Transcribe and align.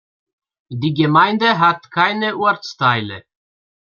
Die 0.71 0.95
Gemeinde 0.95 1.59
hat 1.59 1.91
keine 1.91 2.35
Ortsteile. 2.35 3.23